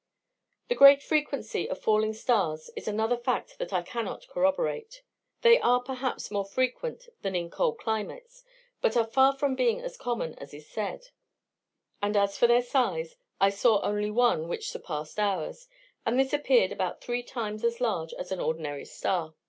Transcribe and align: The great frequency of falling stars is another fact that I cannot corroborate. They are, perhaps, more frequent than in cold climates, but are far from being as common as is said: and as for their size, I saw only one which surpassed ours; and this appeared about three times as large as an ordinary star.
The 0.67 0.73
great 0.73 1.03
frequency 1.03 1.69
of 1.69 1.77
falling 1.77 2.13
stars 2.15 2.71
is 2.75 2.87
another 2.87 3.17
fact 3.17 3.59
that 3.59 3.71
I 3.71 3.83
cannot 3.83 4.27
corroborate. 4.29 5.03
They 5.43 5.59
are, 5.59 5.79
perhaps, 5.79 6.31
more 6.31 6.43
frequent 6.43 7.07
than 7.21 7.35
in 7.35 7.51
cold 7.51 7.77
climates, 7.77 8.43
but 8.81 8.97
are 8.97 9.05
far 9.05 9.35
from 9.37 9.53
being 9.53 9.79
as 9.81 9.97
common 9.97 10.33
as 10.39 10.55
is 10.55 10.67
said: 10.67 11.09
and 12.01 12.17
as 12.17 12.35
for 12.35 12.47
their 12.47 12.63
size, 12.63 13.15
I 13.39 13.51
saw 13.51 13.79
only 13.83 14.09
one 14.09 14.47
which 14.47 14.71
surpassed 14.71 15.19
ours; 15.19 15.67
and 16.03 16.19
this 16.19 16.33
appeared 16.33 16.71
about 16.71 17.01
three 17.01 17.21
times 17.21 17.63
as 17.63 17.79
large 17.79 18.11
as 18.15 18.31
an 18.31 18.39
ordinary 18.39 18.85
star. 18.85 19.35